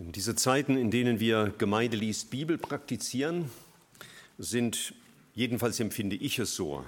[0.00, 3.50] Diese Zeiten, in denen wir Gemeinde liest Bibel praktizieren,
[4.38, 4.94] sind,
[5.34, 6.84] jedenfalls empfinde ich es so,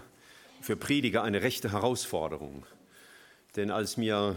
[0.60, 2.64] für Prediger eine rechte Herausforderung.
[3.56, 4.36] Denn als mir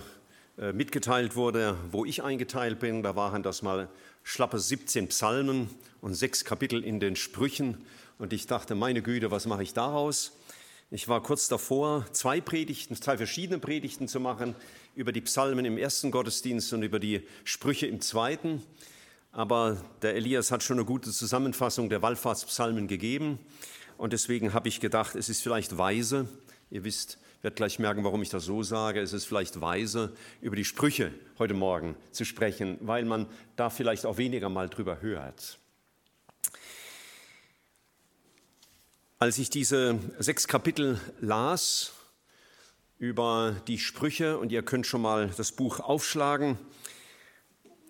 [0.57, 3.89] äh, mitgeteilt wurde, wo ich eingeteilt bin, da waren das mal
[4.23, 5.69] schlappe 17 Psalmen
[6.01, 7.85] und sechs Kapitel in den Sprüchen.
[8.17, 10.35] Und ich dachte, meine Güte, was mache ich daraus?
[10.96, 14.53] Ich war kurz davor, zwei Predigten, zwei verschiedene Predigten zu machen
[14.94, 18.62] über die Psalmen im ersten Gottesdienst und über die Sprüche im zweiten.
[19.31, 23.40] Aber der Elias hat schon eine gute Zusammenfassung der Wallfahrtspsalmen gegeben.
[23.98, 26.27] Und deswegen habe ich gedacht, es ist vielleicht weise,
[26.70, 30.55] ihr wisst, werdet gleich merken, warum ich das so sage, es ist vielleicht weise, über
[30.55, 35.57] die Sprüche heute Morgen zu sprechen, weil man da vielleicht auch weniger mal drüber hört.
[39.23, 41.94] Als ich diese sechs Kapitel las
[42.98, 46.58] über die Sprüche, und ihr könnt schon mal das Buch aufschlagen,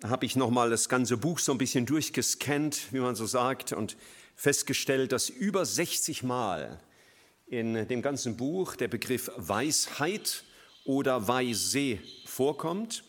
[0.03, 3.97] habe ich nochmal das ganze Buch so ein bisschen durchgescannt, wie man so sagt, und
[4.35, 6.79] festgestellt, dass über 60 Mal
[7.47, 10.43] in dem ganzen Buch der Begriff Weisheit
[10.85, 13.05] oder Weise vorkommt.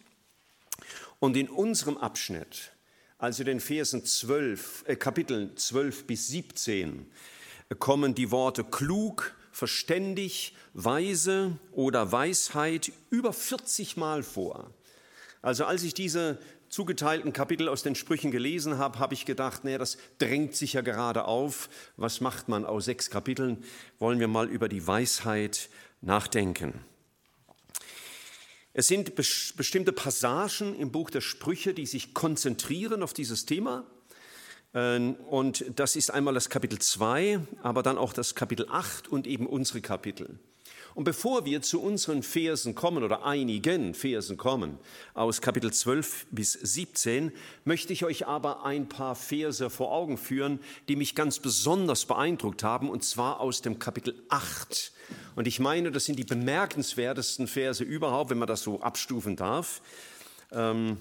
[1.18, 2.72] Und in unserem Abschnitt,
[3.18, 7.12] also den Versen 12, äh, Kapiteln 12 bis 17,
[7.74, 14.70] kommen die Worte klug, verständig, weise oder Weisheit über 40 Mal vor.
[15.42, 19.78] Also als ich diese zugeteilten Kapitel aus den Sprüchen gelesen habe, habe ich gedacht, nee,
[19.78, 21.68] das drängt sich ja gerade auf.
[21.96, 23.62] Was macht man aus sechs Kapiteln?
[23.98, 25.68] Wollen wir mal über die Weisheit
[26.00, 26.80] nachdenken.
[28.72, 33.86] Es sind bestimmte Passagen im Buch der Sprüche, die sich konzentrieren auf dieses Thema.
[34.74, 39.26] Ähm, und das ist einmal das Kapitel 2, aber dann auch das Kapitel 8 und
[39.26, 40.38] eben unsere Kapitel.
[40.94, 44.78] Und bevor wir zu unseren Versen kommen oder einigen Versen kommen,
[45.12, 47.32] aus Kapitel 12 bis 17,
[47.64, 52.62] möchte ich euch aber ein paar Verse vor Augen führen, die mich ganz besonders beeindruckt
[52.62, 54.92] haben, und zwar aus dem Kapitel 8.
[55.34, 59.82] Und ich meine, das sind die bemerkenswertesten Verse überhaupt, wenn man das so abstufen darf,
[60.52, 60.98] ähm,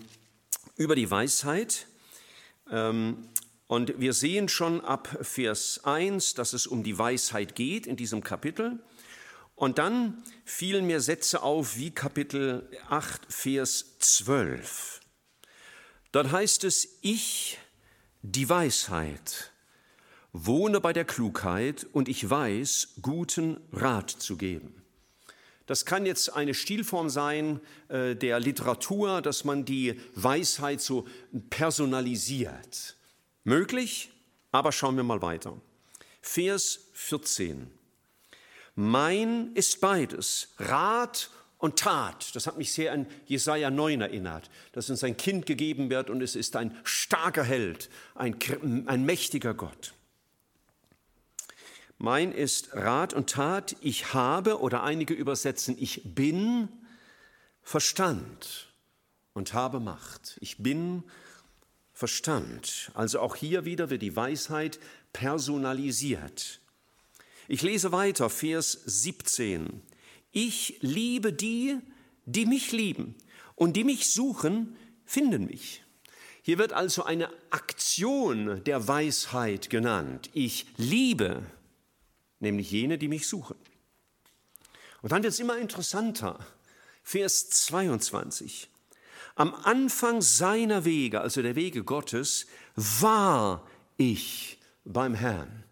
[0.76, 1.86] über die Weisheit.
[2.72, 3.30] Ähm,
[3.68, 8.24] und wir sehen schon ab Vers 1, dass es um die Weisheit geht in diesem
[8.24, 8.80] Kapitel.
[9.56, 15.02] Und dann fielen mir Sätze auf wie Kapitel 8, Vers 12.
[16.12, 17.58] Dort heißt es, ich,
[18.22, 19.52] die Weisheit,
[20.32, 24.84] wohne bei der Klugheit und ich weiß, guten Rat zu geben.
[25.66, 31.08] Das kann jetzt eine Stilform sein äh, der Literatur, dass man die Weisheit so
[31.50, 32.98] personalisiert.
[33.44, 34.12] Möglich,
[34.52, 35.60] aber schauen wir mal weiter.
[36.22, 37.70] Vers 14.
[38.76, 42.36] Mein ist beides, Rat und Tat.
[42.36, 46.22] Das hat mich sehr an Jesaja 9 erinnert, dass uns ein Kind gegeben wird und
[46.22, 48.38] es ist ein starker Held, ein,
[48.88, 49.94] ein mächtiger Gott.
[51.98, 56.70] Mein ist Rat und Tat, ich habe, oder einige übersetzen, ich bin
[57.62, 58.74] Verstand
[59.34, 60.38] und habe Macht.
[60.42, 61.23] Ich bin Verstand.
[62.94, 64.80] Also auch hier wieder wird die Weisheit
[65.14, 66.60] personalisiert.
[67.48, 69.82] Ich lese weiter, Vers 17.
[70.32, 71.78] Ich liebe die,
[72.26, 73.16] die mich lieben
[73.56, 75.84] und die mich suchen, finden mich.
[76.42, 80.30] Hier wird also eine Aktion der Weisheit genannt.
[80.34, 81.44] Ich liebe,
[82.40, 83.56] nämlich jene, die mich suchen.
[85.02, 86.46] Und dann wird es immer interessanter.
[87.04, 88.70] Vers 22.
[89.36, 92.46] Am Anfang seiner Wege, also der Wege Gottes,
[92.76, 93.68] war
[93.98, 95.64] ich beim Herrn.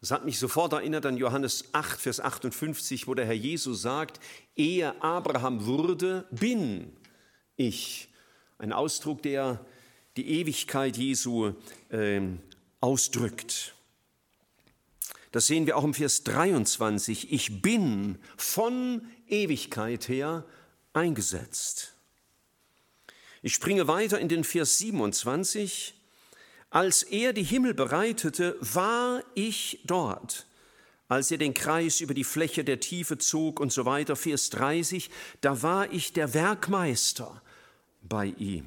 [0.00, 4.18] Das hat mich sofort erinnert an Johannes 8, Vers 58, wo der Herr Jesus sagt,
[4.56, 6.96] ehe Abraham wurde, bin
[7.56, 8.08] ich.
[8.58, 9.64] Ein Ausdruck, der
[10.16, 11.52] die Ewigkeit Jesu
[11.90, 12.20] äh,
[12.80, 13.74] ausdrückt.
[15.32, 17.32] Das sehen wir auch im Vers 23.
[17.32, 20.44] Ich bin von Ewigkeit her
[20.92, 21.94] eingesetzt.
[23.42, 25.94] Ich springe weiter in den Vers 27.
[26.68, 30.46] Als er die Himmel bereitete, war ich dort.
[31.08, 35.10] Als er den Kreis über die Fläche der Tiefe zog und so weiter, Vers 30,
[35.40, 37.42] da war ich der Werkmeister
[38.02, 38.66] bei ihm.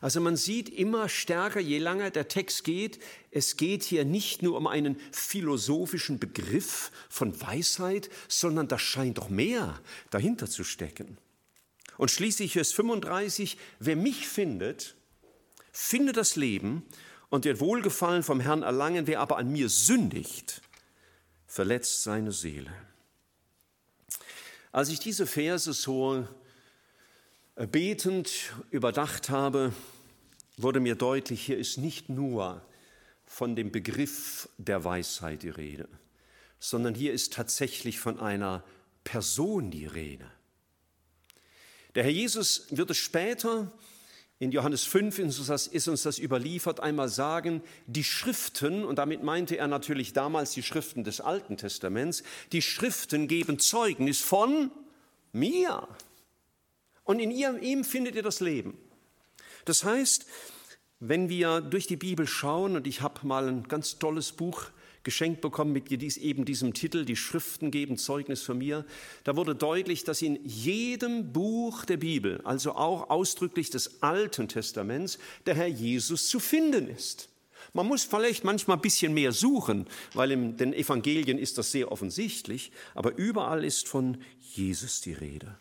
[0.00, 2.98] Also man sieht immer stärker, je länger der Text geht,
[3.30, 9.28] es geht hier nicht nur um einen philosophischen Begriff von Weisheit, sondern da scheint doch
[9.28, 9.78] mehr
[10.10, 11.18] dahinter zu stecken.
[12.00, 14.94] Und schließlich Vers 35, wer mich findet,
[15.70, 16.82] findet das Leben
[17.28, 20.62] und wird Wohlgefallen vom Herrn erlangen, wer aber an mir sündigt,
[21.46, 22.72] verletzt seine Seele.
[24.72, 26.26] Als ich diese Verse so
[27.70, 28.30] betend
[28.70, 29.74] überdacht habe,
[30.56, 32.64] wurde mir deutlich, hier ist nicht nur
[33.26, 35.86] von dem Begriff der Weisheit die Rede,
[36.60, 38.64] sondern hier ist tatsächlich von einer
[39.04, 40.30] Person die Rede.
[41.94, 43.72] Der Herr Jesus wird es später
[44.40, 49.68] in Johannes 5 ist uns das überliefert, einmal sagen, die Schriften, und damit meinte er
[49.68, 54.70] natürlich damals die Schriften des Alten Testaments, die Schriften geben Zeugnis von
[55.32, 55.86] mir.
[57.04, 58.78] Und in ihm findet ihr das Leben.
[59.66, 60.24] Das heißt,
[61.00, 64.64] wenn wir durch die Bibel schauen, und ich habe mal ein ganz tolles Buch
[65.02, 68.84] geschenkt bekommen mit eben diesem Titel, die Schriften geben Zeugnis für mir.
[69.24, 75.18] Da wurde deutlich, dass in jedem Buch der Bibel, also auch ausdrücklich des Alten Testaments,
[75.46, 77.28] der Herr Jesus zu finden ist.
[77.72, 81.92] Man muss vielleicht manchmal ein bisschen mehr suchen, weil in den Evangelien ist das sehr
[81.92, 85.56] offensichtlich, aber überall ist von Jesus die Rede.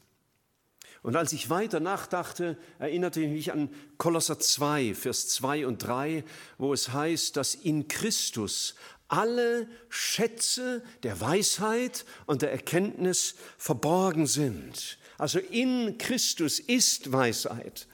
[1.01, 6.25] Und als ich weiter nachdachte, erinnerte ich mich an Kolosser 2, Vers 2 und 3,
[6.57, 8.75] wo es heißt, dass in Christus
[9.09, 14.97] alle Schätze der Weisheit und der Erkenntnis verborgen sind.
[15.17, 17.87] Also in Christus ist Weisheit.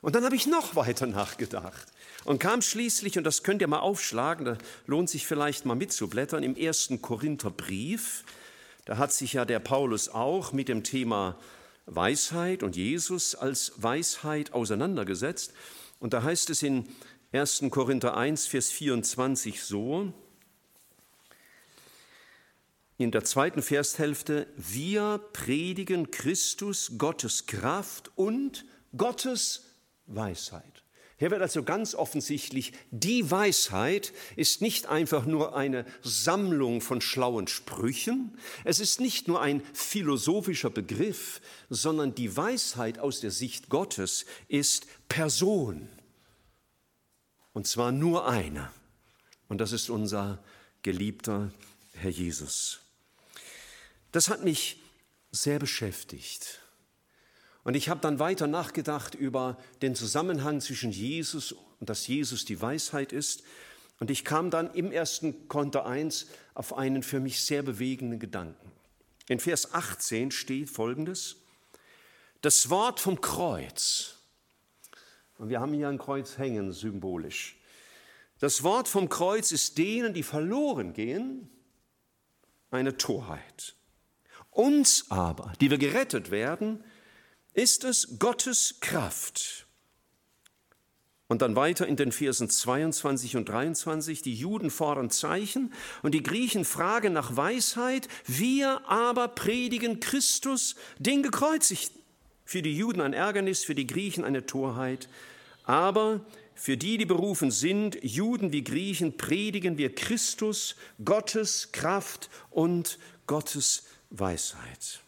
[0.00, 1.88] Und dann habe ich noch weiter nachgedacht
[2.24, 6.44] und kam schließlich, und das könnt ihr mal aufschlagen, da lohnt sich vielleicht mal mitzublättern,
[6.44, 8.22] im ersten Korintherbrief,
[8.84, 11.36] da hat sich ja der Paulus auch mit dem Thema
[11.86, 15.52] Weisheit und Jesus als Weisheit auseinandergesetzt.
[16.00, 16.86] Und da heißt es in
[17.30, 17.64] 1.
[17.70, 20.14] Korinther 1, Vers 24 so,
[22.96, 28.64] in der zweiten Vershälfte, wir predigen Christus, Gottes Kraft und
[28.96, 29.66] Gottes
[30.06, 30.84] Weisheit.
[31.18, 37.46] Hier wird also ganz offensichtlich, die Weisheit ist nicht einfach nur eine Sammlung von schlauen
[37.46, 44.24] Sprüchen, es ist nicht nur ein philosophischer Begriff, sondern die Weisheit aus der Sicht Gottes
[44.48, 45.90] ist Person.
[47.58, 48.70] Und zwar nur eine.
[49.48, 50.38] Und das ist unser
[50.82, 51.50] geliebter
[51.92, 52.78] Herr Jesus.
[54.12, 54.80] Das hat mich
[55.32, 56.60] sehr beschäftigt.
[57.64, 62.62] Und ich habe dann weiter nachgedacht über den Zusammenhang zwischen Jesus und dass Jesus die
[62.62, 63.42] Weisheit ist.
[63.98, 68.70] Und ich kam dann im ersten Konter 1 auf einen für mich sehr bewegenden Gedanken.
[69.26, 71.38] In Vers 18 steht folgendes:
[72.40, 74.17] Das Wort vom Kreuz.
[75.38, 77.56] Und wir haben hier ein Kreuz hängen, symbolisch.
[78.40, 81.48] Das Wort vom Kreuz ist denen, die verloren gehen,
[82.70, 83.74] eine Torheit.
[84.50, 86.84] Uns aber, die wir gerettet werden,
[87.54, 89.66] ist es Gottes Kraft.
[91.28, 96.22] Und dann weiter in den Versen 22 und 23, die Juden fordern Zeichen und die
[96.22, 101.97] Griechen fragen nach Weisheit, wir aber predigen Christus, den gekreuzigten.
[102.48, 105.10] Für die Juden ein Ärgernis, für die Griechen eine Torheit,
[105.64, 106.24] aber
[106.54, 110.74] für die, die berufen sind, Juden wie Griechen, predigen wir Christus,
[111.04, 115.00] Gottes Kraft und Gottes Weisheit.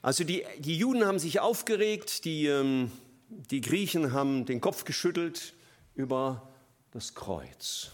[0.00, 2.92] Also die, die Juden haben sich aufgeregt, die, ähm,
[3.28, 5.54] die Griechen haben den Kopf geschüttelt
[5.96, 6.48] über
[6.92, 7.90] das Kreuz.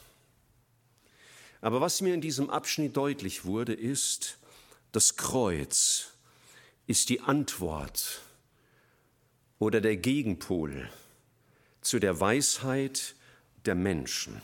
[1.63, 4.37] Aber was mir in diesem Abschnitt deutlich wurde, ist,
[4.93, 6.13] das Kreuz
[6.89, 8.23] ist die Antwort
[9.59, 10.91] oder der Gegenpol
[11.83, 13.15] zu der Weisheit
[13.67, 14.41] der Menschen.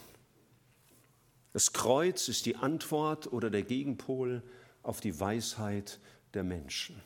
[1.55, 4.43] Das Kreuz ist die Antwort oder der Gegenpol
[4.83, 5.99] auf die Weisheit
[6.35, 7.01] der Menschen.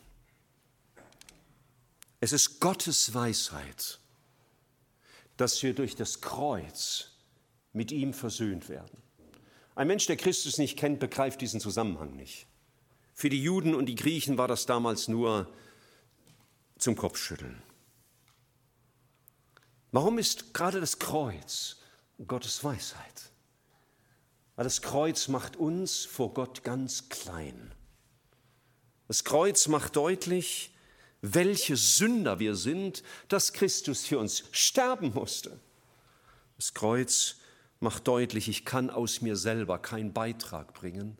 [2.18, 4.00] Es ist Gottes Weisheit,
[5.36, 7.12] dass wir durch das Kreuz
[7.72, 9.00] mit ihm versöhnt werden.
[9.76, 12.47] Ein Mensch, der Christus nicht kennt, begreift diesen Zusammenhang nicht.
[13.18, 15.52] Für die Juden und die Griechen war das damals nur
[16.78, 17.60] zum Kopfschütteln.
[19.90, 21.78] Warum ist gerade das Kreuz
[22.28, 23.32] Gottes Weisheit?
[24.54, 27.74] Weil das Kreuz macht uns vor Gott ganz klein.
[29.08, 30.72] Das Kreuz macht deutlich,
[31.20, 35.58] welche Sünder wir sind, dass Christus für uns sterben musste.
[36.56, 37.38] Das Kreuz
[37.80, 41.18] macht deutlich, ich kann aus mir selber keinen Beitrag bringen,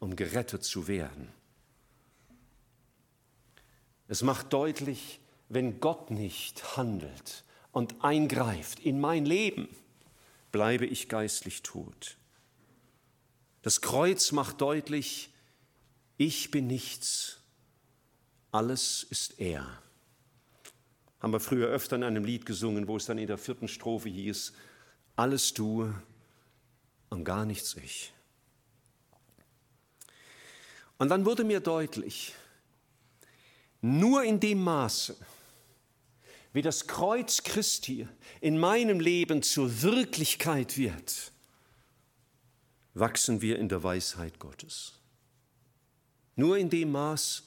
[0.00, 1.28] um gerettet zu werden.
[4.08, 9.68] Es macht deutlich, wenn Gott nicht handelt und eingreift in mein Leben,
[10.50, 12.16] bleibe ich geistlich tot.
[13.62, 15.30] Das Kreuz macht deutlich,
[16.16, 17.38] ich bin nichts,
[18.50, 19.80] alles ist er.
[21.20, 24.08] Haben wir früher öfter in einem Lied gesungen, wo es dann in der vierten Strophe
[24.08, 24.52] hieß,
[25.14, 25.92] alles du
[27.10, 28.12] und gar nichts ich.
[31.00, 32.34] Und dann wurde mir deutlich,
[33.80, 35.16] nur in dem Maße,
[36.52, 38.06] wie das Kreuz Christi
[38.42, 41.32] in meinem Leben zur Wirklichkeit wird,
[42.92, 44.92] wachsen wir in der Weisheit Gottes.
[46.36, 47.44] Nur in dem Maß,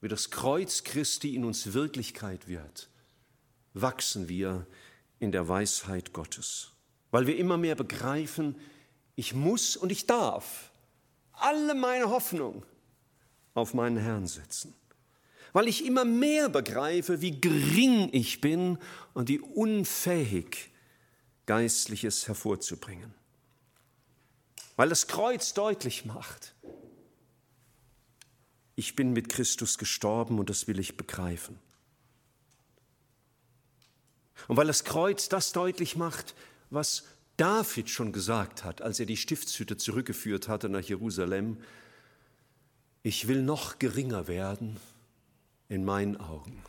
[0.00, 2.88] wie das Kreuz Christi in uns Wirklichkeit wird,
[3.72, 4.66] wachsen wir
[5.20, 6.72] in der Weisheit Gottes,
[7.12, 8.60] weil wir immer mehr begreifen,
[9.14, 10.72] ich muss und ich darf
[11.36, 12.64] alle meine Hoffnung
[13.54, 14.74] auf meinen Herrn setzen,
[15.52, 18.78] weil ich immer mehr begreife, wie gering ich bin
[19.14, 20.70] und wie unfähig
[21.46, 23.14] Geistliches hervorzubringen.
[24.76, 26.54] Weil das Kreuz deutlich macht,
[28.76, 31.58] ich bin mit Christus gestorben und das will ich begreifen.
[34.48, 36.34] Und weil das Kreuz das deutlich macht,
[36.70, 37.04] was
[37.36, 41.58] David schon gesagt hat, als er die Stiftshütte zurückgeführt hatte nach Jerusalem,
[43.02, 44.78] ich will noch geringer werden
[45.68, 46.62] in meinen Augen.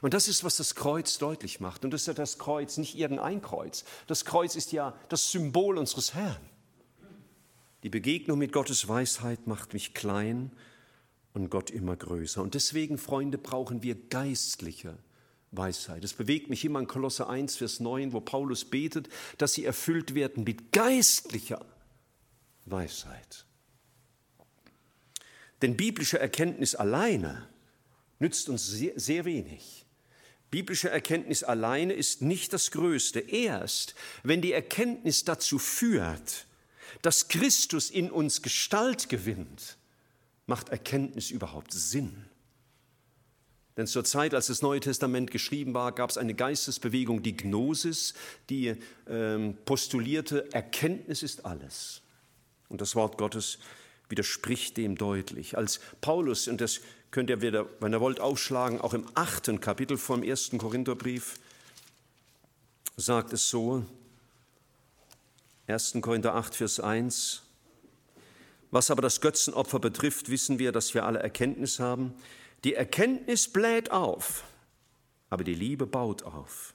[0.00, 1.84] Und das ist, was das Kreuz deutlich macht.
[1.84, 3.84] Und das ist ja das Kreuz, nicht irgendein Kreuz.
[4.06, 6.40] Das Kreuz ist ja das Symbol unseres Herrn.
[7.82, 10.52] Die Begegnung mit Gottes Weisheit macht mich klein
[11.34, 12.42] und Gott immer größer.
[12.42, 14.96] Und deswegen, Freunde, brauchen wir geistliche
[15.52, 16.02] Weisheit.
[16.02, 20.14] Es bewegt mich immer in Kolosse 1, Vers 9, wo Paulus betet, dass sie erfüllt
[20.14, 21.64] werden mit geistlicher
[22.64, 23.44] Weisheit.
[25.60, 27.48] Denn biblische Erkenntnis alleine
[28.18, 29.84] nützt uns sehr, sehr wenig.
[30.50, 33.20] Biblische Erkenntnis alleine ist nicht das Größte.
[33.20, 36.46] Erst wenn die Erkenntnis dazu führt,
[37.02, 39.76] dass Christus in uns Gestalt gewinnt,
[40.46, 42.26] macht Erkenntnis überhaupt Sinn.
[43.76, 48.14] Denn zur Zeit, als das Neue Testament geschrieben war, gab es eine Geistesbewegung, die Gnosis,
[48.50, 48.74] die
[49.08, 52.02] ähm, postulierte, Erkenntnis ist alles.
[52.68, 53.58] Und das Wort Gottes
[54.08, 55.56] widerspricht dem deutlich.
[55.56, 59.96] Als Paulus, und das könnt ihr wieder, wenn ihr wollt, aufschlagen, auch im achten Kapitel
[59.96, 61.38] vom ersten Korintherbrief,
[62.96, 63.86] sagt es so,
[65.66, 65.96] 1.
[66.02, 67.42] Korinther 8, Vers 1,
[68.70, 72.14] was aber das Götzenopfer betrifft, wissen wir, dass wir alle Erkenntnis haben.
[72.64, 74.44] Die Erkenntnis bläht auf,
[75.30, 76.74] aber die Liebe baut auf.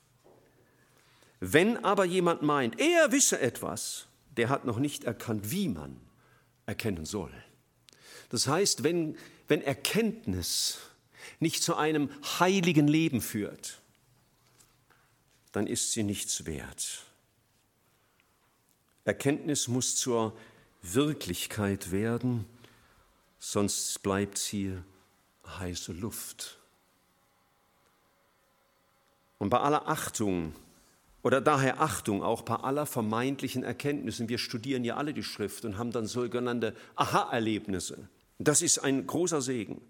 [1.40, 6.00] Wenn aber jemand meint, er wisse etwas, der hat noch nicht erkannt, wie man
[6.66, 7.32] erkennen soll.
[8.30, 9.18] Das heißt, wenn,
[9.48, 10.80] wenn Erkenntnis
[11.40, 13.80] nicht zu einem heiligen Leben führt,
[15.52, 17.06] dann ist sie nichts wert.
[19.06, 20.38] Erkenntnis muss zur
[20.82, 22.46] Wirklichkeit werden,
[23.40, 24.78] sonst bleibt sie
[25.48, 26.58] heiße Luft.
[29.38, 30.54] Und bei aller Achtung
[31.28, 34.30] oder daher Achtung auch bei aller vermeintlichen Erkenntnissen.
[34.30, 38.08] Wir studieren ja alle die Schrift und haben dann sogenannte Aha-Erlebnisse.
[38.40, 39.82] Das ist ein großer Segen.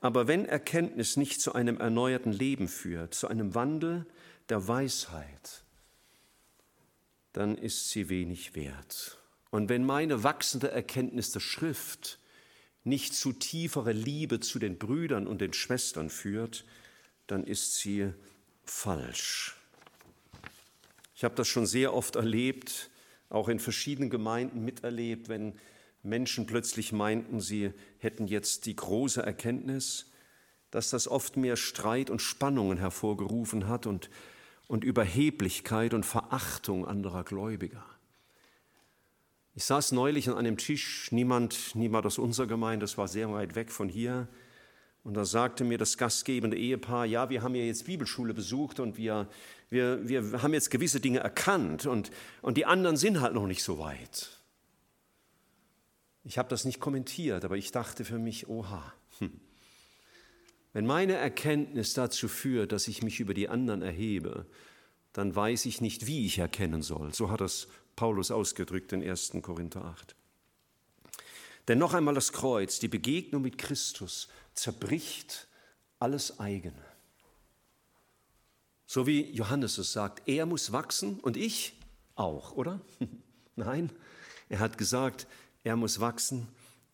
[0.00, 4.04] Aber wenn Erkenntnis nicht zu einem erneuerten Leben führt, zu einem Wandel
[4.48, 5.64] der Weisheit,
[7.32, 9.18] dann ist sie wenig wert.
[9.50, 12.18] Und wenn meine wachsende Erkenntnis der Schrift
[12.84, 16.64] nicht zu tieferer Liebe zu den Brüdern und den Schwestern führt,
[17.26, 18.12] dann ist sie
[18.64, 19.56] falsch.
[21.16, 22.90] Ich habe das schon sehr oft erlebt,
[23.30, 25.58] auch in verschiedenen Gemeinden miterlebt, wenn
[26.02, 30.10] Menschen plötzlich meinten, sie hätten jetzt die große Erkenntnis,
[30.70, 34.10] dass das oft mehr Streit und Spannungen hervorgerufen hat und,
[34.66, 37.84] und Überheblichkeit und Verachtung anderer Gläubiger.
[39.56, 43.54] Ich saß neulich an einem Tisch, niemand, niemand aus unserer Gemeinde, das war sehr weit
[43.54, 44.26] weg von hier.
[45.04, 48.96] Und da sagte mir das gastgebende Ehepaar, ja, wir haben ja jetzt Bibelschule besucht und
[48.96, 49.28] wir,
[49.70, 52.10] wir, wir haben jetzt gewisse Dinge erkannt und,
[52.42, 54.30] und die anderen sind halt noch nicht so weit.
[56.24, 59.40] Ich habe das nicht kommentiert, aber ich dachte für mich, oha, hm.
[60.72, 64.46] wenn meine Erkenntnis dazu führt, dass ich mich über die anderen erhebe,
[65.12, 67.12] dann weiß ich nicht, wie ich erkennen soll.
[67.12, 69.32] So hat das Paulus ausgedrückt in 1.
[69.42, 70.14] Korinther 8.
[71.68, 75.48] Denn noch einmal das Kreuz, die Begegnung mit Christus zerbricht
[75.98, 76.84] alles eigene.
[78.86, 81.80] So wie Johannes es sagt, er muss wachsen und ich
[82.16, 82.80] auch, oder?
[83.56, 83.90] Nein,
[84.48, 85.26] er hat gesagt,
[85.62, 86.48] er muss wachsen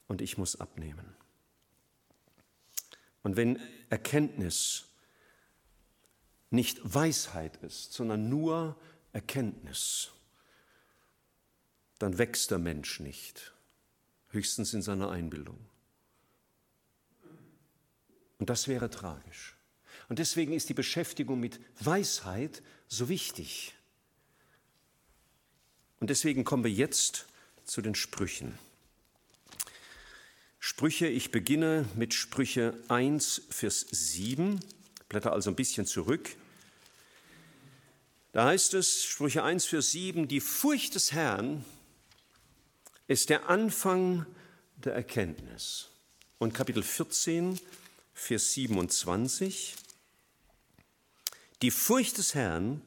[0.07, 1.15] und ich muss abnehmen.
[3.23, 4.87] Und wenn Erkenntnis
[6.51, 8.77] nicht Weisheit ist, sondern nur
[9.13, 10.11] Erkenntnis,
[12.01, 13.53] dann wächst der Mensch nicht,
[14.31, 15.59] höchstens in seiner Einbildung.
[18.39, 19.55] Und das wäre tragisch.
[20.09, 23.75] Und deswegen ist die Beschäftigung mit Weisheit so wichtig.
[26.01, 27.27] Und deswegen kommen wir jetzt
[27.65, 28.59] zu den Sprüchen.
[30.59, 34.59] Sprüche, ich beginne mit Sprüche 1, Vers 7
[35.11, 36.37] blätter also ein bisschen zurück.
[38.33, 41.65] Da heißt es, Sprüche 1 für 7, die Furcht des Herrn
[43.11, 44.25] ist der Anfang
[44.77, 45.89] der Erkenntnis.
[46.39, 47.59] Und Kapitel 14,
[48.15, 49.75] Vers 27,
[51.61, 52.83] die Furcht des Herrn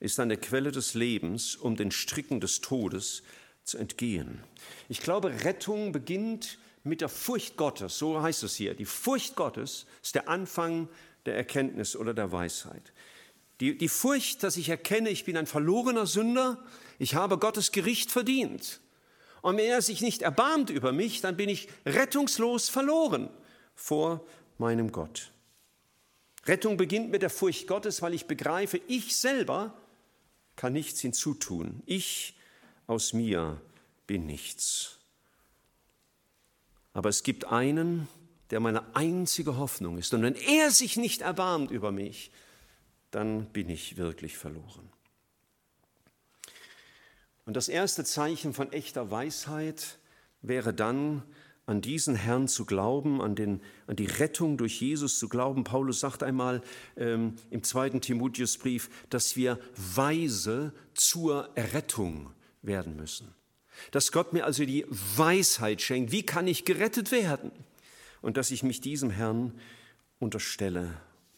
[0.00, 3.22] ist eine Quelle des Lebens, um den Stricken des Todes
[3.64, 4.42] zu entgehen.
[4.90, 8.74] Ich glaube, Rettung beginnt mit der Furcht Gottes, so heißt es hier.
[8.74, 10.90] Die Furcht Gottes ist der Anfang
[11.24, 12.92] der Erkenntnis oder der Weisheit.
[13.60, 16.62] Die, die Furcht, dass ich erkenne, ich bin ein verlorener Sünder,
[16.98, 18.82] ich habe Gottes Gericht verdient.
[19.44, 23.28] Und wenn er sich nicht erbarmt über mich, dann bin ich rettungslos verloren
[23.74, 24.24] vor
[24.56, 25.32] meinem Gott.
[26.46, 29.76] Rettung beginnt mit der Furcht Gottes, weil ich begreife, ich selber
[30.56, 31.82] kann nichts hinzutun.
[31.84, 32.38] Ich
[32.86, 33.60] aus mir
[34.06, 34.98] bin nichts.
[36.94, 38.08] Aber es gibt einen,
[38.48, 40.14] der meine einzige Hoffnung ist.
[40.14, 42.30] Und wenn er sich nicht erbarmt über mich,
[43.10, 44.93] dann bin ich wirklich verloren.
[47.46, 49.98] Und das erste Zeichen von echter Weisheit
[50.42, 51.22] wäre dann,
[51.66, 55.64] an diesen Herrn zu glauben, an, den, an die Rettung durch Jesus zu glauben.
[55.64, 56.62] Paulus sagt einmal
[56.96, 63.34] ähm, im zweiten Timotheusbrief, dass wir weise zur Errettung werden müssen.
[63.92, 67.50] Dass Gott mir also die Weisheit schenkt, wie kann ich gerettet werden?
[68.20, 69.52] Und dass ich mich diesem Herrn
[70.18, 70.90] unterstelle.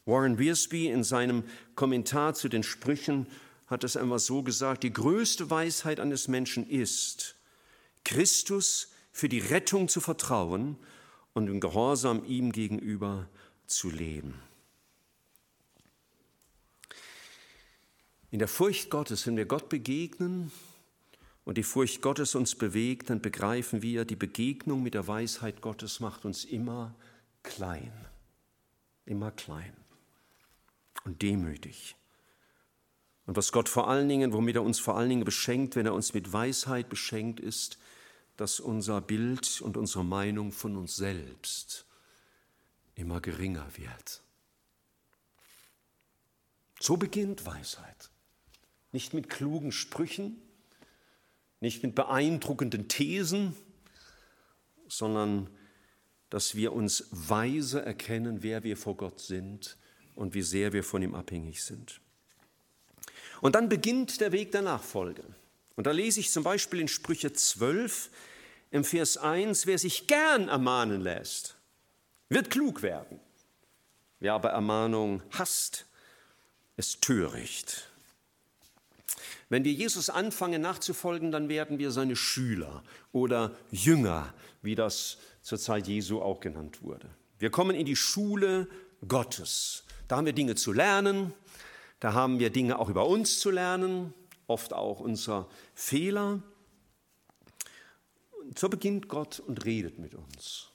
[0.04, 1.44] Warren Wiersbe in seinem
[1.74, 3.26] Kommentar zu den Sprüchen
[3.66, 7.36] hat es einmal so gesagt, die größte Weisheit eines Menschen ist,
[8.04, 10.76] Christus für die Rettung zu vertrauen
[11.34, 13.28] und im Gehorsam ihm gegenüber
[13.66, 14.40] zu leben.
[18.30, 20.52] In der Furcht Gottes, wenn wir Gott begegnen
[21.44, 26.00] und die Furcht Gottes uns bewegt, dann begreifen wir, die Begegnung mit der Weisheit Gottes
[26.00, 26.94] macht uns immer
[27.42, 27.92] klein,
[29.04, 29.72] immer klein
[31.04, 31.96] und demütig.
[33.26, 35.94] Und was Gott vor allen Dingen, womit er uns vor allen Dingen beschenkt, wenn er
[35.94, 37.78] uns mit Weisheit beschenkt ist,
[38.36, 41.86] dass unser Bild und unsere Meinung von uns selbst
[42.94, 44.22] immer geringer wird.
[46.78, 48.10] So beginnt Weisheit.
[48.92, 50.40] Nicht mit klugen Sprüchen,
[51.60, 53.56] nicht mit beeindruckenden Thesen,
[54.88, 55.50] sondern
[56.30, 59.78] dass wir uns weise erkennen, wer wir vor Gott sind
[60.14, 62.00] und wie sehr wir von ihm abhängig sind.
[63.40, 65.22] Und dann beginnt der Weg der Nachfolge.
[65.76, 68.10] Und da lese ich zum Beispiel in Sprüche 12
[68.70, 71.56] im Vers 1, wer sich gern ermahnen lässt,
[72.28, 73.20] wird klug werden.
[74.18, 75.86] Wer aber Ermahnung hasst,
[76.76, 77.88] ist töricht.
[79.48, 85.58] Wenn wir Jesus anfangen nachzufolgen, dann werden wir seine Schüler oder Jünger, wie das zur
[85.58, 87.08] Zeit Jesu auch genannt wurde.
[87.38, 88.66] Wir kommen in die Schule
[89.06, 89.84] Gottes.
[90.08, 91.32] Da haben wir Dinge zu lernen,
[92.00, 94.12] da haben wir Dinge auch über uns zu lernen,
[94.46, 96.42] oft auch unsere Fehler.
[98.40, 100.68] Und so beginnt Gott und redet mit uns.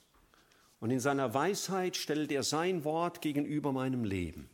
[0.80, 4.50] Und in seiner Weisheit stellt er sein Wort gegenüber meinem Leben.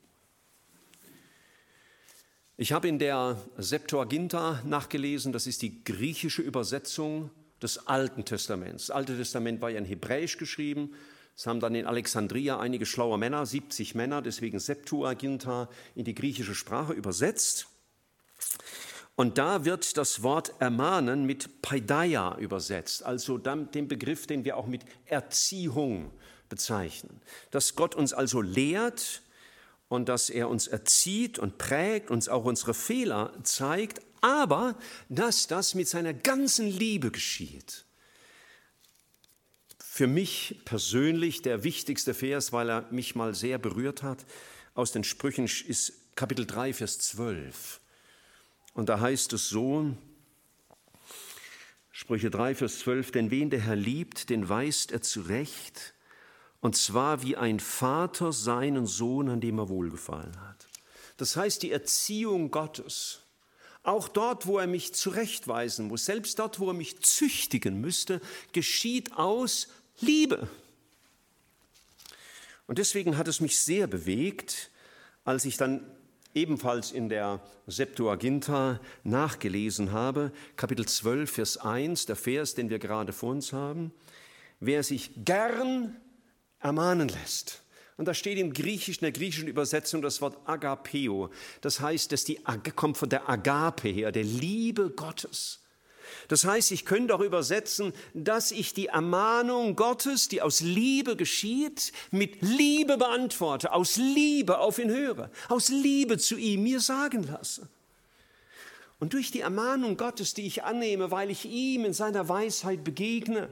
[2.59, 7.31] Ich habe in der Septuaginta nachgelesen, das ist die griechische Übersetzung
[7.63, 8.89] des Alten Testaments.
[8.89, 10.93] Das Alte Testament war ja in Hebräisch geschrieben,
[11.39, 16.57] es haben dann in Alexandria einige schlaue Männer, 70 Männer, deswegen Septuaginta, in die griechische
[16.57, 17.69] Sprache übersetzt.
[19.15, 24.67] Und da wird das Wort ermahnen mit Paideia übersetzt, also dem Begriff, den wir auch
[24.67, 26.11] mit Erziehung
[26.49, 27.21] bezeichnen.
[27.53, 29.23] Dass Gott uns also lehrt
[29.87, 34.75] und dass er uns erzieht und prägt, uns auch unsere Fehler zeigt, aber
[35.09, 37.85] dass das mit seiner ganzen Liebe geschieht
[39.99, 44.27] für mich persönlich der wichtigste Vers, weil er mich mal sehr berührt hat,
[44.75, 47.81] aus den Sprüchen ist Kapitel 3, Vers 12.
[48.75, 49.97] Und da heißt es so,
[51.91, 55.95] Sprüche 3, Vers 12, denn wen der Herr liebt, den weist er zurecht,
[56.61, 60.69] und zwar wie ein Vater seinen Sohn, an dem er wohlgefallen hat.
[61.17, 63.23] Das heißt, die Erziehung Gottes,
[63.83, 68.21] auch dort, wo er mich zurechtweisen muss, selbst dort, wo er mich züchtigen müsste,
[68.53, 69.67] geschieht aus
[70.01, 70.49] Liebe.
[72.67, 74.71] Und deswegen hat es mich sehr bewegt,
[75.25, 75.85] als ich dann
[76.35, 83.13] ebenfalls in der Septuaginta nachgelesen habe, Kapitel 12, Vers 1, der Vers, den wir gerade
[83.13, 83.93] vor uns haben,
[84.61, 85.97] wer sich gern
[86.61, 87.63] ermahnen lässt.
[87.97, 91.31] Und da steht im Griechischen, der griechischen Übersetzung das Wort Agapeo.
[91.63, 92.39] Das heißt, dass die
[92.77, 95.61] kommt von der Agape her, der Liebe Gottes.
[96.29, 101.93] Das heißt, ich könnte auch übersetzen, dass ich die Ermahnung Gottes, die aus Liebe geschieht,
[102.11, 107.69] mit Liebe beantworte, aus Liebe auf ihn höre, aus Liebe zu ihm mir sagen lasse.
[109.01, 113.49] Und durch die Ermahnung Gottes, die ich annehme, weil ich ihm in seiner Weisheit begegne,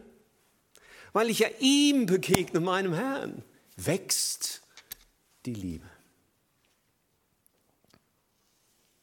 [1.13, 3.43] weil ich ja ihm begegne, meinem Herrn,
[3.77, 4.63] wächst
[5.45, 5.89] die Liebe.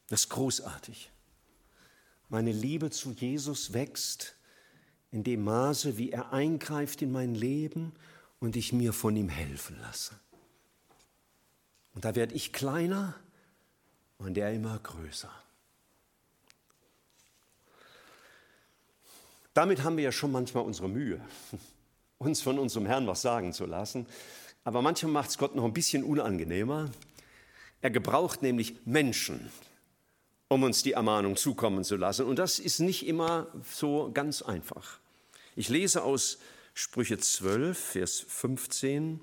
[0.10, 1.13] Das ist großartig.
[2.34, 4.36] Meine Liebe zu Jesus wächst
[5.12, 7.94] in dem Maße, wie er eingreift in mein Leben
[8.40, 10.16] und ich mir von ihm helfen lasse.
[11.94, 13.14] Und da werde ich kleiner
[14.18, 15.30] und er immer größer.
[19.54, 21.22] Damit haben wir ja schon manchmal unsere Mühe,
[22.18, 24.08] uns von unserem Herrn was sagen zu lassen.
[24.64, 26.90] Aber manchmal macht es Gott noch ein bisschen unangenehmer.
[27.82, 29.52] Er gebraucht nämlich Menschen,
[30.48, 32.26] um uns die Ermahnung zukommen zu lassen.
[32.26, 35.00] Und das ist nicht immer so ganz einfach.
[35.56, 36.40] Ich lese aus
[36.74, 39.20] Sprüche 12, Vers 15.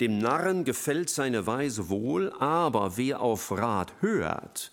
[0.00, 4.72] Dem Narren gefällt seine Weise wohl, aber wer auf Rat hört,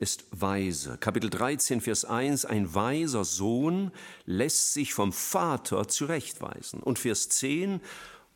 [0.00, 0.96] ist weise.
[0.98, 3.92] Kapitel 13, Vers 1, ein weiser Sohn
[4.24, 6.82] lässt sich vom Vater zurechtweisen.
[6.82, 7.80] Und Vers 10,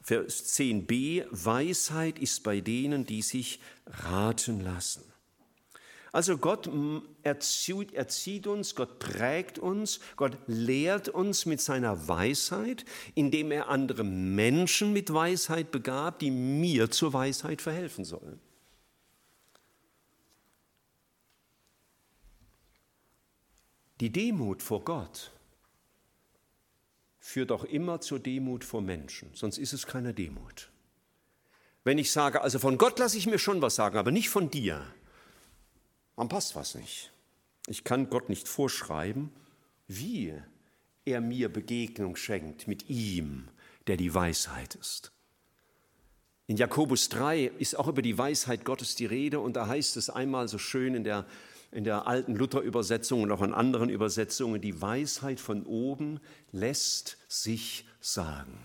[0.02, 5.02] Vers 10b, Weisheit ist bei denen, die sich raten lassen.
[6.14, 6.70] Also Gott
[7.24, 12.84] erzieht, erzieht, uns, Gott prägt uns, Gott lehrt uns mit seiner Weisheit,
[13.16, 18.38] indem er andere Menschen mit Weisheit begabt, die mir zur Weisheit verhelfen sollen.
[24.00, 25.32] Die Demut vor Gott
[27.18, 30.70] führt auch immer zur Demut vor Menschen, sonst ist es keine Demut.
[31.82, 34.48] Wenn ich sage, also von Gott lasse ich mir schon was sagen, aber nicht von
[34.48, 34.86] dir,
[36.16, 37.10] dann passt was nicht.
[37.66, 39.30] Ich kann Gott nicht vorschreiben,
[39.88, 40.34] wie
[41.04, 43.48] er mir Begegnung schenkt mit ihm,
[43.86, 45.12] der die Weisheit ist.
[46.46, 50.10] In Jakobus 3 ist auch über die Weisheit Gottes die Rede und da heißt es
[50.10, 51.26] einmal so schön in der
[51.74, 56.20] in der alten Luther-Übersetzung und auch in anderen Übersetzungen, die Weisheit von oben
[56.52, 58.64] lässt sich sagen.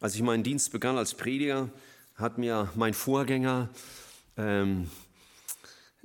[0.00, 1.70] Als ich meinen Dienst begann als Prediger,
[2.16, 3.68] hat mir mein Vorgänger,
[4.38, 4.88] ähm,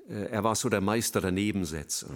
[0.10, 2.08] äh, er war so der Meister der Nebensätze,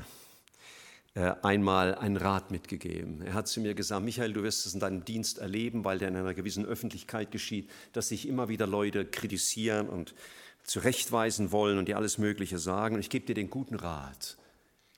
[1.14, 3.22] äh, einmal einen Rat mitgegeben.
[3.22, 6.10] Er hat zu mir gesagt, Michael, du wirst es in deinem Dienst erleben, weil der
[6.10, 10.16] in einer gewissen Öffentlichkeit geschieht, dass sich immer wieder Leute kritisieren und
[10.64, 12.96] zurechtweisen wollen und dir alles Mögliche sagen.
[12.96, 14.38] Und ich gebe dir den guten Rat.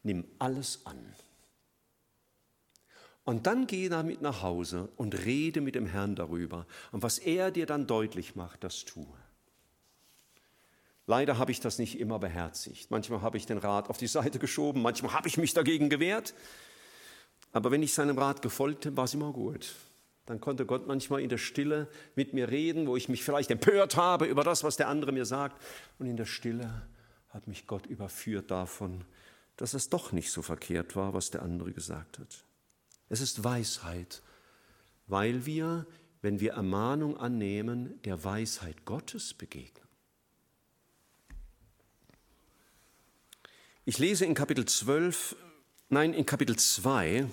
[0.02, 0.98] Nimm alles an.
[3.24, 6.66] Und dann geh damit nach Hause und rede mit dem Herrn darüber.
[6.92, 9.06] Und was er dir dann deutlich macht, das tue.
[11.10, 12.92] Leider habe ich das nicht immer beherzigt.
[12.92, 16.36] Manchmal habe ich den Rat auf die Seite geschoben, manchmal habe ich mich dagegen gewehrt.
[17.52, 19.74] Aber wenn ich seinem Rat gefolgt habe, war es immer gut
[20.30, 23.96] dann konnte Gott manchmal in der Stille mit mir reden, wo ich mich vielleicht empört
[23.98, 25.60] habe über das, was der andere mir sagt.
[25.98, 26.84] Und in der Stille
[27.30, 29.06] hat mich Gott überführt davon,
[29.58, 32.44] dass es doch nicht so verkehrt war, was der andere gesagt hat.
[33.10, 34.22] Es ist Weisheit,
[35.08, 35.88] weil wir,
[36.22, 39.89] wenn wir Ermahnung annehmen, der Weisheit Gottes begegnen.
[43.90, 45.36] Ich lese in Kapitel 12,
[45.90, 47.26] nein, in Kapitel 2,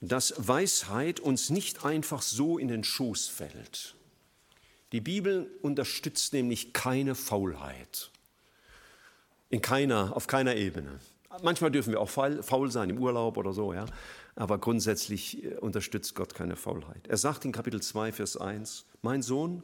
[0.00, 3.94] dass Weisheit uns nicht einfach so in den Schoß fällt.
[4.92, 8.10] Die Bibel unterstützt nämlich keine Faulheit.
[9.50, 10.98] In keiner, auf keiner Ebene.
[11.42, 13.84] Manchmal dürfen wir auch faul sein im Urlaub oder so, ja.
[14.34, 17.06] Aber grundsätzlich äh, unterstützt Gott keine Faulheit.
[17.06, 19.62] Er sagt in Kapitel 2, Vers 1, mein Sohn,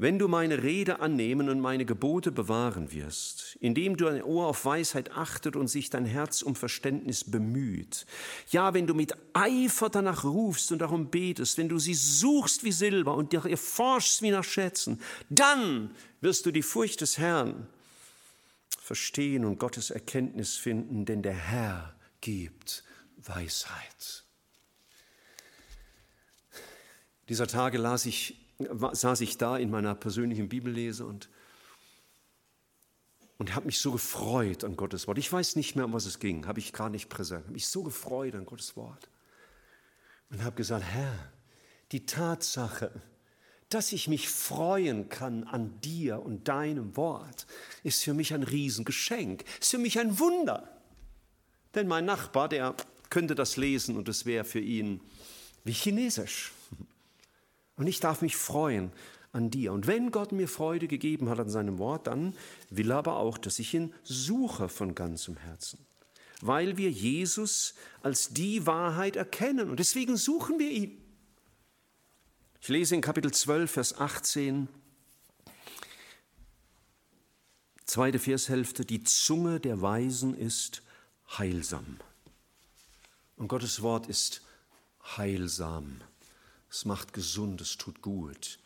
[0.00, 4.64] wenn du meine Rede annehmen und meine Gebote bewahren wirst, indem du dein Ohr auf
[4.64, 8.06] Weisheit achtet und sich dein Herz um Verständnis bemüht,
[8.50, 12.72] ja, wenn du mit Eifer danach rufst und darum betest, wenn du sie suchst wie
[12.72, 17.66] Silber und dir forschst wie nach Schätzen, dann wirst du die Furcht des Herrn
[18.80, 22.84] verstehen und Gottes Erkenntnis finden, denn der Herr gibt
[23.18, 24.24] Weisheit.
[27.28, 28.39] Dieser Tage las ich
[28.92, 31.28] saß ich da in meiner persönlichen Bibellese und,
[33.38, 35.18] und habe mich so gefreut an Gottes Wort.
[35.18, 37.44] Ich weiß nicht mehr, um was es ging, habe ich gar nicht präsent.
[37.44, 39.08] Habe mich so gefreut an Gottes Wort
[40.30, 41.32] und habe gesagt, Herr,
[41.92, 43.02] die Tatsache,
[43.68, 47.46] dass ich mich freuen kann an dir und deinem Wort,
[47.82, 50.80] ist für mich ein Riesengeschenk, ist für mich ein Wunder.
[51.74, 52.74] Denn mein Nachbar, der
[53.10, 55.00] könnte das lesen und es wäre für ihn
[55.64, 56.52] wie Chinesisch.
[57.80, 58.92] Und ich darf mich freuen
[59.32, 59.72] an dir.
[59.72, 62.34] Und wenn Gott mir Freude gegeben hat an seinem Wort, dann
[62.68, 65.78] will er aber auch, dass ich ihn suche von ganzem Herzen.
[66.42, 69.70] Weil wir Jesus als die Wahrheit erkennen.
[69.70, 71.02] Und deswegen suchen wir ihn.
[72.60, 74.68] Ich lese in Kapitel 12, Vers 18,
[77.86, 80.82] zweite Vershälfte, die Zunge der Weisen ist
[81.38, 81.96] heilsam.
[83.36, 84.42] Und Gottes Wort ist
[85.16, 86.02] heilsam.
[86.70, 88.58] Es macht gesund, es tut gut.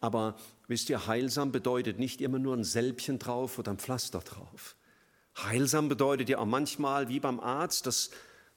[0.00, 0.36] Aber
[0.66, 4.74] wisst ihr, heilsam bedeutet nicht immer nur ein Sälbchen drauf oder ein Pflaster drauf.
[5.36, 8.10] Heilsam bedeutet ja auch manchmal, wie beim Arzt, dass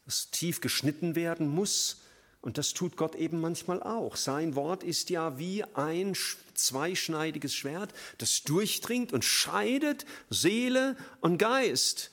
[0.07, 2.01] es tief geschnitten werden muss.
[2.41, 4.15] Und das tut Gott eben manchmal auch.
[4.15, 6.15] Sein Wort ist ja wie ein
[6.53, 12.11] zweischneidiges Schwert, das durchdringt und scheidet Seele und Geist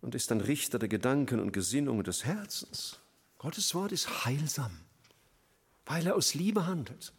[0.00, 2.98] und ist dann Richter der Gedanken und Gesinnungen des Herzens.
[3.38, 4.72] Gottes Wort ist heilsam,
[5.86, 7.12] weil er aus Liebe handelt.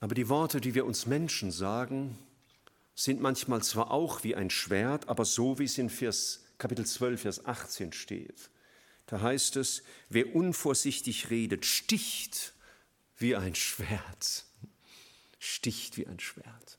[0.00, 2.18] Aber die Worte, die wir uns Menschen sagen,
[2.94, 7.22] sind manchmal zwar auch wie ein Schwert, aber so wie es in Vers, Kapitel 12,
[7.22, 8.50] Vers 18 steht.
[9.06, 12.52] Da heißt es, wer unvorsichtig redet, sticht
[13.16, 14.44] wie ein Schwert.
[15.38, 16.78] Sticht wie ein Schwert.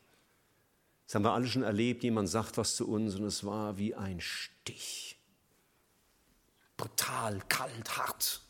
[1.05, 3.93] Das haben wir alle schon erlebt, jemand sagt was zu uns und es war wie
[3.93, 5.14] ein Stich.
[6.77, 8.41] Brutal, kalt, hart.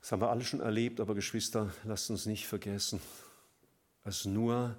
[0.00, 3.00] Das haben wir alle schon erlebt, aber Geschwister, lasst uns nicht vergessen,
[4.04, 4.76] es ist nur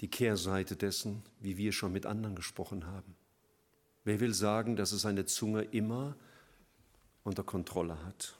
[0.00, 3.16] die Kehrseite dessen, wie wir schon mit anderen gesprochen haben.
[4.04, 6.16] Wer will sagen, dass er seine Zunge immer
[7.24, 8.38] unter Kontrolle hat?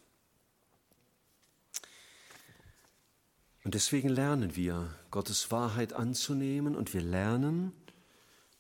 [3.65, 7.73] Und deswegen lernen wir, Gottes Wahrheit anzunehmen und wir lernen,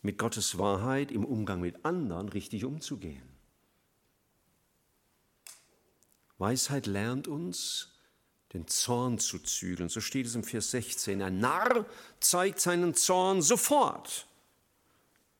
[0.03, 3.29] mit Gottes Wahrheit im Umgang mit anderen richtig umzugehen.
[6.39, 7.93] Weisheit lernt uns,
[8.53, 9.89] den Zorn zu zügeln.
[9.89, 11.21] So steht es im Vers 16.
[11.21, 11.85] Ein Narr
[12.21, 14.27] zeigt seinen Zorn sofort.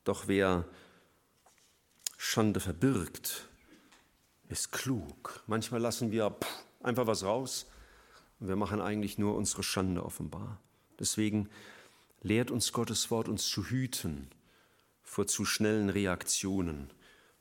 [0.05, 0.67] Doch wer
[2.17, 3.49] Schande verbirgt,
[4.49, 5.43] ist klug.
[5.47, 6.37] Manchmal lassen wir
[6.83, 7.67] einfach was raus
[8.41, 10.61] und wir machen eigentlich nur unsere Schande offenbar.
[10.99, 11.49] Deswegen
[12.23, 14.29] lehrt uns Gottes Wort, uns zu hüten
[15.09, 16.91] vor zu schnellen Reaktionen,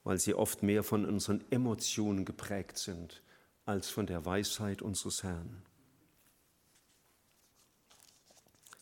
[0.03, 3.21] weil sie oft mehr von unseren Emotionen geprägt sind
[3.65, 5.61] als von der Weisheit unseres Herrn.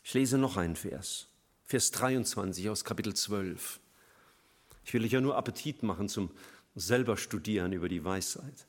[0.04, 1.28] Ich lese noch einen Vers,
[1.63, 3.80] Vers 23 aus Kapitel 12.
[4.84, 6.30] Ich will euch ja nur Appetit machen zum
[6.76, 8.67] selber studieren über die Weisheit.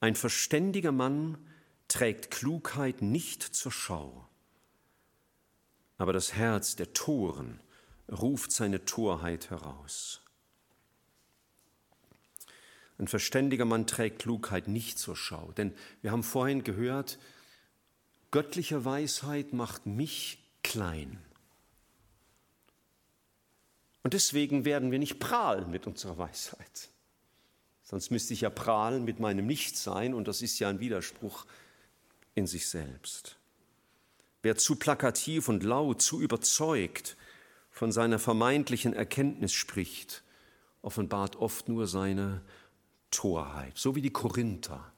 [0.00, 1.38] Ein verständiger Mann
[1.86, 4.28] trägt Klugheit nicht zur Schau,
[5.98, 7.60] aber das Herz der Toren
[8.10, 10.22] ruft seine Torheit heraus.
[12.98, 15.52] Ein verständiger Mann trägt Klugheit nicht zur Schau.
[15.52, 17.18] Denn wir haben vorhin gehört,
[18.30, 21.18] göttliche Weisheit macht mich klein.
[24.02, 26.90] Und deswegen werden wir nicht prahlen mit unserer Weisheit.
[27.82, 31.46] Sonst müsste ich ja prahlen mit meinem Nichtsein und das ist ja ein Widerspruch
[32.34, 33.36] in sich selbst.
[34.42, 37.16] Wer zu plakativ und laut, zu überzeugt
[37.80, 40.22] von seiner vermeintlichen Erkenntnis spricht,
[40.82, 42.42] offenbart oft nur seine
[43.10, 44.92] Torheit, so wie die Korinther.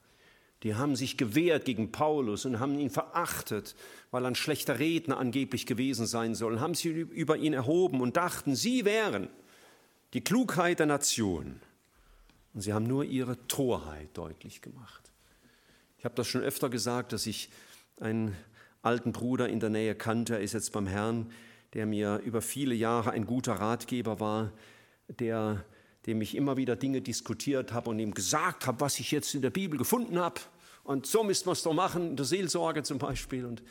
[0.63, 3.77] Die haben sich gewehrt gegen Paulus und haben ihn verachtet,
[4.11, 8.17] weil er ein schlechter Redner angeblich gewesen sein soll, haben sie über ihn erhoben und
[8.17, 9.29] dachten, sie wären
[10.11, 11.61] die Klugheit der Nation.
[12.53, 15.09] Und sie haben nur ihre Torheit deutlich gemacht.
[15.99, 17.49] Ich habe das schon öfter gesagt, dass ich
[18.01, 18.35] einen
[18.81, 21.31] alten Bruder in der Nähe kannte, er ist jetzt beim Herrn,
[21.73, 24.51] der mir über viele Jahre ein guter Ratgeber war,
[25.07, 25.65] der
[26.05, 29.41] dem ich immer wieder Dinge diskutiert habe und ihm gesagt habe, was ich jetzt in
[29.41, 30.41] der Bibel gefunden habe.
[30.83, 33.45] Und so müssen wir es doch machen, in der Seelsorge zum Beispiel.
[33.45, 33.63] Und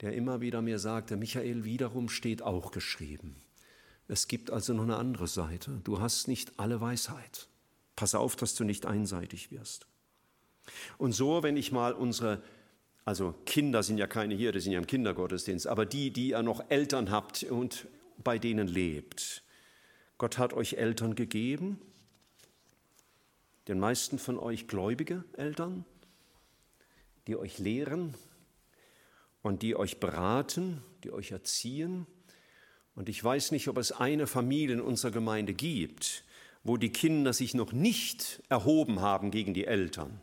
[0.00, 3.36] der immer wieder mir sagte, Michael, wiederum steht auch geschrieben.
[4.08, 5.80] Es gibt also noch eine andere Seite.
[5.84, 7.48] Du hast nicht alle Weisheit.
[7.96, 9.86] Pass auf, dass du nicht einseitig wirst.
[10.98, 12.42] Und so, wenn ich mal unsere,
[13.04, 16.42] also Kinder sind ja keine hier, die sind ja im Kindergottesdienst, aber die, die ihr
[16.42, 17.86] noch Eltern habt und
[18.22, 19.42] bei denen lebt,
[20.16, 21.80] Gott hat euch Eltern gegeben,
[23.68, 25.84] den meisten von euch gläubige Eltern,
[27.26, 28.14] die euch lehren
[29.42, 32.06] und die euch beraten, die euch erziehen.
[32.94, 36.24] Und ich weiß nicht, ob es eine Familie in unserer Gemeinde gibt,
[36.62, 40.20] wo die Kinder sich noch nicht erhoben haben gegen die Eltern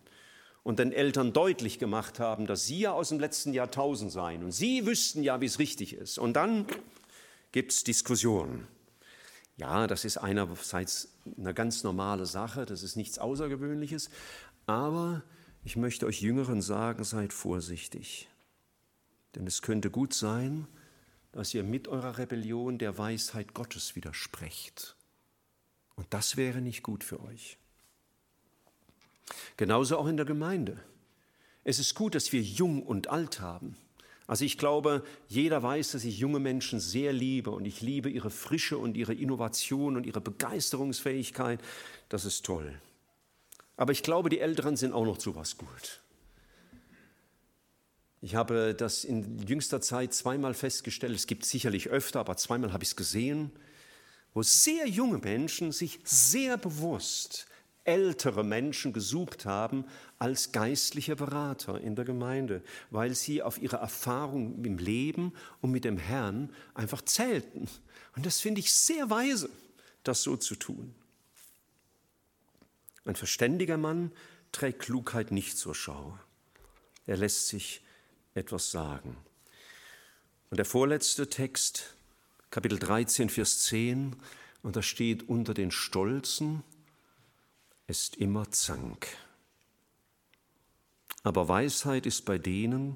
[0.63, 4.51] und den Eltern deutlich gemacht haben, dass sie ja aus dem letzten Jahrtausend seien und
[4.51, 6.17] sie wüssten ja, wie es richtig ist.
[6.17, 6.65] Und dann
[7.51, 8.67] gibt es Diskussionen.
[9.57, 14.09] Ja, das ist einerseits eine ganz normale Sache, das ist nichts Außergewöhnliches,
[14.65, 15.23] aber
[15.63, 18.27] ich möchte euch Jüngeren sagen, seid vorsichtig.
[19.35, 20.67] Denn es könnte gut sein,
[21.31, 24.95] dass ihr mit eurer Rebellion der Weisheit Gottes widersprecht.
[25.95, 27.57] Und das wäre nicht gut für euch.
[29.57, 30.79] Genauso auch in der Gemeinde.
[31.63, 33.75] Es ist gut, dass wir jung und alt haben.
[34.27, 38.29] Also ich glaube, jeder weiß, dass ich junge Menschen sehr liebe und ich liebe ihre
[38.29, 41.59] Frische und ihre Innovation und ihre Begeisterungsfähigkeit.
[42.07, 42.73] Das ist toll.
[43.75, 46.01] Aber ich glaube, die Älteren sind auch noch zu was gut.
[48.21, 52.83] Ich habe das in jüngster Zeit zweimal festgestellt, es gibt sicherlich öfter, aber zweimal habe
[52.83, 53.51] ich es gesehen,
[54.33, 57.47] wo sehr junge Menschen sich sehr bewusst
[57.83, 59.85] ältere Menschen gesucht haben
[60.19, 65.85] als geistliche Berater in der Gemeinde, weil sie auf ihre Erfahrung im Leben und mit
[65.85, 67.67] dem Herrn einfach zählten.
[68.15, 69.49] Und das finde ich sehr weise,
[70.03, 70.93] das so zu tun.
[73.05, 74.11] Ein verständiger Mann
[74.51, 76.17] trägt Klugheit nicht zur Schau.
[77.07, 77.81] Er lässt sich
[78.35, 79.17] etwas sagen.
[80.49, 81.95] Und der vorletzte Text,
[82.51, 84.15] Kapitel 13, Vers 10,
[84.61, 86.63] und da steht unter den Stolzen,
[87.91, 89.05] ist immer Zank.
[91.23, 92.95] Aber Weisheit ist bei denen,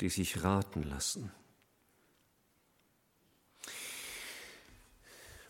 [0.00, 1.30] die sich raten lassen.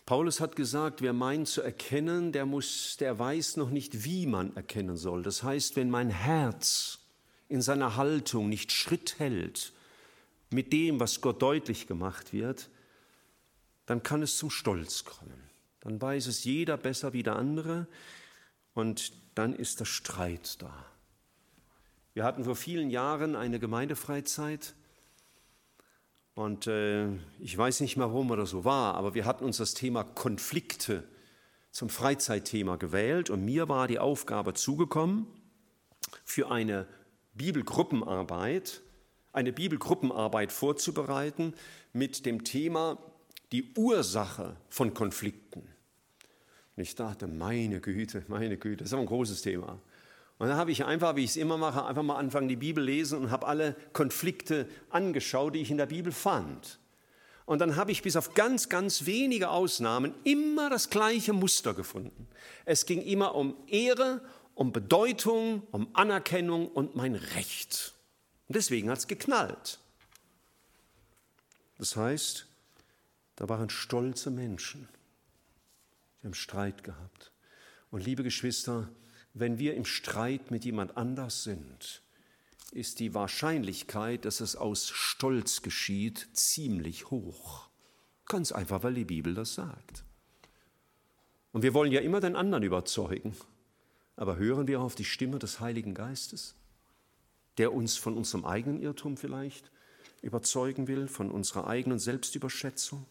[0.05, 4.55] Paulus hat gesagt, wer meint zu erkennen, der muss, der weiß noch nicht, wie man
[4.57, 5.23] erkennen soll.
[5.23, 6.99] Das heißt, wenn mein Herz
[7.49, 9.73] in seiner Haltung nicht Schritt hält
[10.51, 12.69] mit dem, was Gott deutlich gemacht wird,
[13.87, 15.49] dann kann es zum Stolz kommen.
[15.81, 17.87] Dann weiß es jeder besser wie der andere
[18.75, 20.87] und dann ist der Streit da.
[22.13, 24.75] Wir hatten vor vielen Jahren eine Gemeindefreizeit
[26.35, 29.75] und äh, ich weiß nicht mehr, warum oder so war, aber wir hatten uns das
[29.75, 31.05] Thema Konflikte
[31.71, 35.27] zum Freizeitthema gewählt und mir war die Aufgabe zugekommen,
[36.25, 36.87] für eine
[37.35, 38.81] Bibelgruppenarbeit,
[39.33, 41.55] eine Bibelgruppenarbeit vorzubereiten
[41.93, 42.99] mit dem Thema
[43.53, 45.63] die Ursache von Konflikten.
[46.81, 49.79] Und ich dachte, meine Güte, meine Güte, das ist aber ein großes Thema.
[50.39, 52.83] Und dann habe ich einfach, wie ich es immer mache, einfach mal anfangen, die Bibel
[52.83, 56.79] lesen und habe alle Konflikte angeschaut, die ich in der Bibel fand.
[57.45, 62.27] Und dann habe ich bis auf ganz, ganz wenige Ausnahmen immer das gleiche Muster gefunden.
[62.65, 64.23] Es ging immer um Ehre,
[64.55, 67.93] um Bedeutung, um Anerkennung und mein Recht.
[68.49, 69.81] Und deswegen hat es geknallt.
[71.77, 72.47] Das heißt,
[73.37, 74.89] da waren stolze Menschen.
[76.21, 77.33] Sie haben Streit gehabt.
[77.91, 78.89] Und liebe Geschwister,
[79.33, 82.03] wenn wir im Streit mit jemand anders sind,
[82.73, 87.69] ist die Wahrscheinlichkeit, dass es aus Stolz geschieht, ziemlich hoch.
[88.27, 90.05] Ganz einfach, weil die Bibel das sagt.
[91.53, 93.35] Und wir wollen ja immer den anderen überzeugen.
[94.17, 96.55] Aber hören wir auf die Stimme des Heiligen Geistes,
[97.57, 99.71] der uns von unserem eigenen Irrtum vielleicht
[100.23, 103.07] überzeugen will, von unserer eigenen Selbstüberschätzung?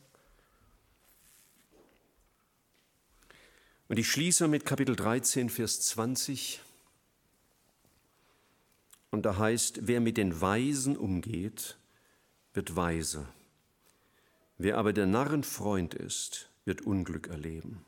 [3.90, 6.62] Und ich schließe mit Kapitel 13, Vers 20.
[9.10, 11.76] Und da heißt, wer mit den Weisen umgeht,
[12.54, 13.28] wird weise.
[14.60, 17.84] Wer aber der Narrenfreund ist, wird Unglück erleben.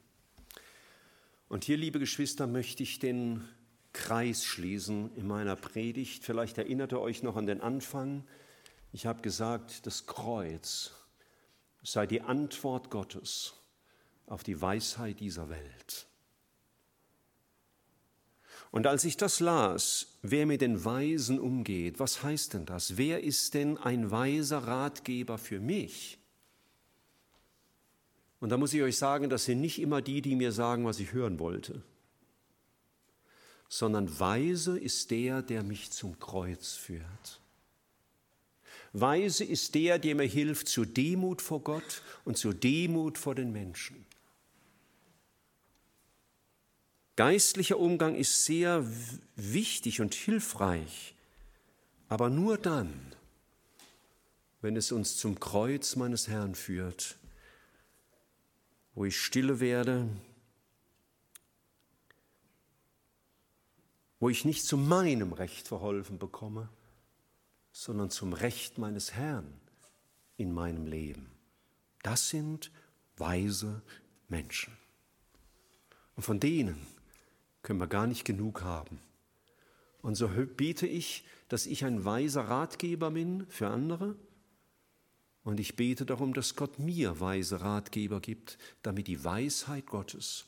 [1.50, 3.48] Und hier, liebe Geschwister, möchte ich den
[3.94, 6.26] Kreis schließen in meiner Predigt.
[6.26, 8.24] Vielleicht erinnert ihr euch noch an den Anfang.
[8.92, 10.94] Ich habe gesagt, das Kreuz
[11.84, 13.61] sei die Antwort Gottes
[14.32, 16.08] auf die Weisheit dieser Welt.
[18.72, 22.96] Und als ich das las, wer mit den Weisen umgeht, was heißt denn das?
[22.96, 26.17] Wer ist denn ein weiser Ratgeber für mich?
[28.39, 31.00] Und da muss ich euch sagen, das sind nicht immer die, die mir sagen, was
[31.02, 31.84] ich hören wollte,
[33.67, 37.41] sondern weise ist der, der mich zum Kreuz führt.
[38.94, 43.52] Weise ist der, der mir hilft zur Demut vor Gott und zur Demut vor den
[43.52, 44.06] Menschen.
[47.15, 48.86] Geistlicher Umgang ist sehr
[49.36, 51.13] wichtig und hilfreich,
[52.08, 52.93] aber nur dann,
[54.62, 57.18] wenn es uns zum Kreuz meines Herrn führt,
[58.93, 60.07] wo ich stille werde,
[64.20, 66.70] wo ich nicht zu meinem Recht verholfen bekomme,
[67.72, 69.59] sondern zum Recht meines Herrn
[70.38, 71.32] in meinem Leben.
[72.03, 72.72] Das sind
[73.18, 73.82] weise
[74.28, 74.78] Menschen.
[76.16, 76.86] Und von denen
[77.62, 78.99] können wir gar nicht genug haben.
[80.01, 84.16] Und so bete ich, dass ich ein weiser Ratgeber bin für andere
[85.43, 90.45] Und ich bete darum, dass Gott mir weise Ratgeber gibt, damit die Weisheit Gottes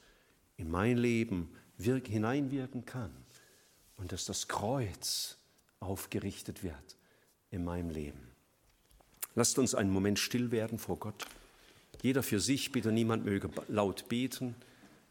[0.55, 3.11] in mein Leben hineinwirken kann
[3.97, 5.37] und dass das Kreuz
[5.79, 6.97] aufgerichtet wird
[7.49, 8.19] in meinem Leben.
[9.35, 11.25] Lasst uns einen Moment still werden vor Gott.
[12.01, 14.55] Jeder für sich, bitte niemand möge laut beten,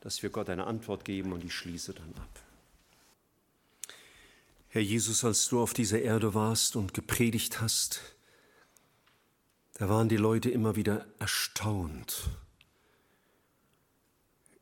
[0.03, 2.41] dass wir Gott eine Antwort geben und ich schließe dann ab.
[4.69, 8.01] Herr Jesus, als du auf dieser Erde warst und gepredigt hast,
[9.75, 12.25] da waren die Leute immer wieder erstaunt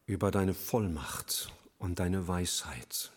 [0.07, 3.13] über deine Vollmacht und deine Weisheit.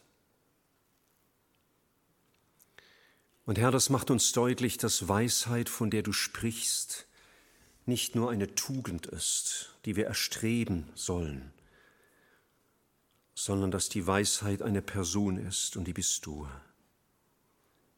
[3.46, 7.06] Und Herr, das macht uns deutlich, dass Weisheit, von der du sprichst,
[7.86, 11.52] nicht nur eine Tugend ist, die wir erstreben sollen,
[13.36, 16.48] sondern dass die Weisheit eine Person ist und die bist du.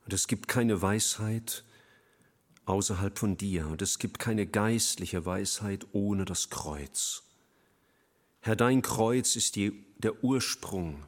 [0.05, 1.63] Und es gibt keine Weisheit
[2.65, 7.23] außerhalb von dir und es gibt keine geistliche Weisheit ohne das Kreuz.
[8.41, 11.03] Herr, dein Kreuz ist die, der Ursprung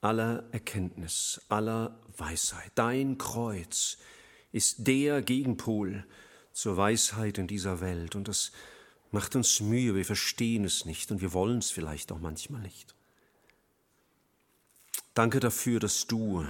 [0.00, 2.72] aller Erkenntnis, aller Weisheit.
[2.74, 3.98] Dein Kreuz
[4.52, 6.04] ist der Gegenpol
[6.52, 8.52] zur Weisheit in dieser Welt und das
[9.12, 12.94] macht uns Mühe, wir verstehen es nicht und wir wollen es vielleicht auch manchmal nicht.
[15.20, 16.46] Danke dafür, dass du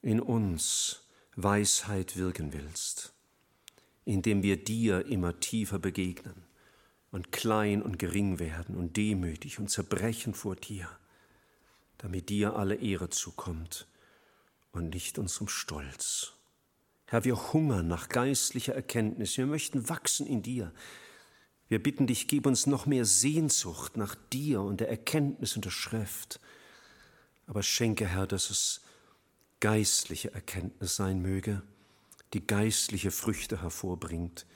[0.00, 1.06] in uns
[1.36, 3.12] Weisheit wirken willst,
[4.04, 6.42] indem wir dir immer tiefer begegnen
[7.12, 10.88] und klein und gering werden und demütig und zerbrechen vor dir,
[11.98, 13.86] damit dir alle Ehre zukommt
[14.72, 16.32] und nicht unserem Stolz.
[17.06, 20.72] Herr, wir hungern nach geistlicher Erkenntnis, wir möchten wachsen in dir.
[21.68, 25.70] Wir bitten dich, gib uns noch mehr Sehnsucht nach dir und der Erkenntnis und der
[25.70, 26.40] Schrift.
[27.46, 28.82] Aber schenke, Herr, dass es
[29.60, 31.62] geistliche Erkenntnis sein möge,
[32.32, 34.46] die geistliche Früchte hervorbringt.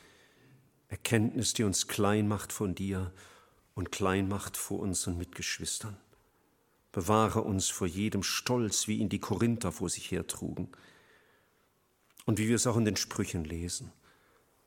[0.88, 3.12] Erkenntnis, die uns klein macht von dir
[3.74, 5.96] und klein macht vor unseren Mitgeschwistern.
[6.92, 10.68] Bewahre uns vor jedem Stolz, wie ihn die Korinther vor sich hertrugen.
[12.24, 13.92] Und wie wir es auch in den Sprüchen lesen,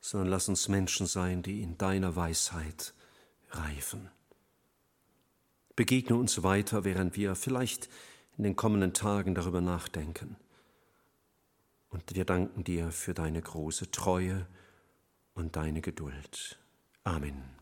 [0.00, 2.94] sondern lass uns Menschen sein, die in deiner Weisheit
[3.50, 4.08] reifen.
[5.76, 7.88] Begegne uns weiter, während wir vielleicht
[8.40, 10.36] in den kommenden Tagen darüber nachdenken.
[11.90, 14.46] Und wir danken dir für deine große Treue
[15.34, 16.58] und deine Geduld.
[17.04, 17.59] Amen.